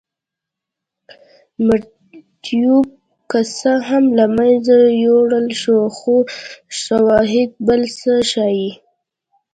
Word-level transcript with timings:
مریتوب 1.67 2.85
که 3.29 3.39
څه 3.57 3.71
هم 3.87 4.03
له 4.17 4.25
منځه 4.37 4.75
یووړل 5.03 5.47
شو 5.61 5.77
خو 5.97 6.15
شواهد 6.83 7.49
بل 7.67 7.81
څه 7.99 8.11
ښيي. 8.31 8.69